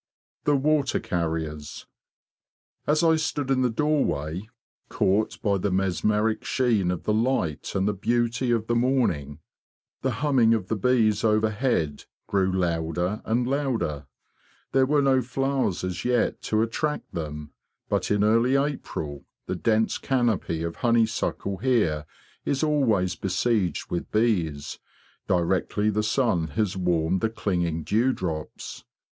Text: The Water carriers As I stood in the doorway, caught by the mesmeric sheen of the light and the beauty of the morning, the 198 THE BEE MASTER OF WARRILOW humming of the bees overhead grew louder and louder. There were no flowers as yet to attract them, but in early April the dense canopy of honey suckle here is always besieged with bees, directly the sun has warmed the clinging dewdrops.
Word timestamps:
The 0.45 0.55
Water 0.55 0.99
carriers 0.99 1.85
As 2.87 3.03
I 3.03 3.17
stood 3.17 3.51
in 3.51 3.61
the 3.61 3.69
doorway, 3.69 4.49
caught 4.89 5.39
by 5.43 5.59
the 5.59 5.69
mesmeric 5.69 6.43
sheen 6.43 6.89
of 6.89 7.03
the 7.03 7.13
light 7.13 7.75
and 7.75 7.87
the 7.87 7.93
beauty 7.93 8.49
of 8.49 8.65
the 8.65 8.73
morning, 8.73 9.41
the 10.01 10.09
198 10.09 10.67
THE 10.69 10.75
BEE 10.75 11.05
MASTER 11.09 11.27
OF 11.27 11.33
WARRILOW 11.43 11.49
humming 11.51 11.53
of 11.53 11.53
the 11.53 11.53
bees 11.53 11.53
overhead 11.53 12.05
grew 12.25 12.51
louder 12.51 13.21
and 13.25 13.45
louder. 13.47 14.07
There 14.71 14.87
were 14.87 15.03
no 15.03 15.21
flowers 15.21 15.83
as 15.83 16.03
yet 16.03 16.41
to 16.49 16.63
attract 16.63 17.13
them, 17.13 17.51
but 17.87 18.09
in 18.09 18.23
early 18.23 18.55
April 18.55 19.25
the 19.45 19.55
dense 19.55 19.99
canopy 19.99 20.63
of 20.63 20.77
honey 20.77 21.05
suckle 21.05 21.57
here 21.57 22.07
is 22.43 22.63
always 22.63 23.13
besieged 23.15 23.91
with 23.91 24.11
bees, 24.11 24.79
directly 25.27 25.91
the 25.91 26.01
sun 26.01 26.47
has 26.57 26.75
warmed 26.75 27.21
the 27.21 27.29
clinging 27.29 27.83
dewdrops. 27.83 28.83